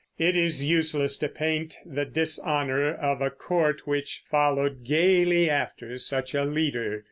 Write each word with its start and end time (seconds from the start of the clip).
It 0.17 0.35
is 0.35 0.65
useless 0.65 1.15
to 1.17 1.29
paint 1.29 1.77
the 1.85 2.05
dishonor 2.05 2.91
of 2.91 3.21
a 3.21 3.29
court 3.29 3.85
which 3.85 4.23
followed 4.31 4.83
gayly 4.83 5.47
after 5.47 5.99
such 5.99 6.33
a 6.33 6.43
leader. 6.43 6.99